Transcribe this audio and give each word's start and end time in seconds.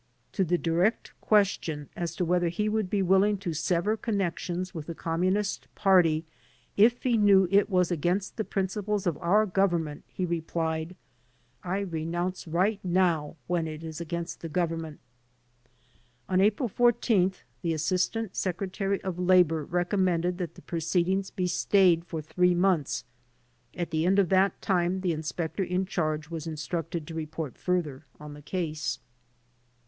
To 0.31 0.43
the 0.43 0.57
direct 0.57 1.11
question 1.21 1.87
as 1.95 2.15
to 2.15 2.25
whether 2.25 2.47
he 2.49 2.67
would 2.67 2.89
be 2.89 3.03
willing 3.03 3.37
to 3.37 3.53
sever 3.53 3.95
connections 3.95 4.73
with 4.73 4.87
the 4.87 4.95
Communist 4.95 5.67
Party 5.75 6.25
if 6.75 7.03
he 7.03 7.17
knew 7.19 7.47
it 7.51 7.69
was 7.69 7.91
against 7.91 8.35
the 8.35 8.43
principles 8.43 9.05
of 9.05 9.15
our 9.19 9.45
Government 9.45 10.03
he 10.07 10.25
replied: 10.25 10.95
"I 11.63 11.81
renounce 11.81 12.47
right 12.47 12.83
now 12.83 13.35
when 13.45 13.67
it 13.67 13.83
is 13.83 14.01
against 14.01 14.41
the 14.41 14.49
Government." 14.49 14.99
On 16.27 16.41
April 16.41 16.67
14th 16.67 17.43
the 17.61 17.73
Assistant 17.75 18.35
Secretary 18.35 18.99
of 19.03 19.19
Labor 19.19 19.63
rec 19.63 19.91
ommended 19.91 20.37
that 20.37 20.55
the 20.55 20.63
proceedings 20.63 21.29
be 21.29 21.45
stayed 21.45 22.05
for 22.05 22.23
three 22.23 22.55
months. 22.55 23.03
At 23.75 23.91
the 23.91 24.07
end 24.07 24.17
of 24.17 24.29
that 24.29 24.63
time 24.63 25.01
the 25.01 25.13
Inspector 25.13 25.63
in 25.63 25.85
charge 25.85 26.27
was 26.31 26.47
instructed 26.47 27.05
to 27.05 27.13
report 27.13 27.55
further 27.55 28.07
on 28.19 28.33
the 28.33 28.41
case. 28.41 28.97